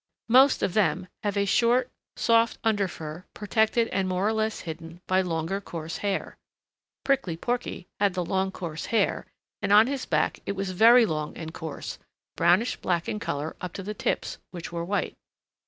Most 0.29 0.63
of 0.63 0.73
them 0.73 1.07
have 1.21 1.37
a 1.37 1.45
soft, 1.45 1.87
short 2.17 2.57
under 2.63 2.87
fur 2.87 3.23
protected 3.35 3.87
and 3.89 4.09
more 4.09 4.27
or 4.27 4.33
less 4.33 4.61
hidden 4.61 4.99
by 5.05 5.21
longer, 5.21 5.61
coarser 5.61 6.01
hair. 6.01 6.37
Prickly 7.03 7.37
Porky 7.37 7.87
had 7.99 8.15
the 8.15 8.25
long 8.25 8.51
coarse 8.51 8.87
hair 8.87 9.27
and 9.61 9.71
on 9.71 9.85
his 9.85 10.07
back 10.07 10.39
it 10.47 10.53
was 10.53 10.71
very 10.71 11.05
long 11.05 11.37
and 11.37 11.53
coarse, 11.53 11.99
brownish 12.35 12.77
black 12.77 13.07
in 13.07 13.19
color 13.19 13.55
up 13.61 13.73
to 13.73 13.83
the 13.83 13.93
tips, 13.93 14.39
which 14.49 14.71
were 14.71 14.83
white. 14.83 15.15